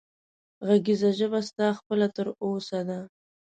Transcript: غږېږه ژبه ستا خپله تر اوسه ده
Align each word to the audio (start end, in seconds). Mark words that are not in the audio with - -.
غږېږه 0.67 1.09
ژبه 1.19 1.39
ستا 1.49 1.67
خپله 1.79 2.07
تر 2.15 2.27
اوسه 2.43 2.79
ده 2.87 2.99